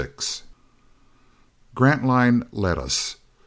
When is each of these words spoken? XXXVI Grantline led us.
XXXVI 0.03 0.41
Grantline 1.75 2.47
led 2.51 2.79
us. 2.79 3.17